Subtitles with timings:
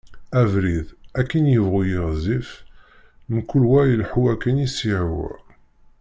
[0.41, 0.87] Abrid
[1.19, 2.49] akken yebɣu yiɣzif,
[3.33, 5.31] mkul wa ileḥḥu akken i s-yehwa.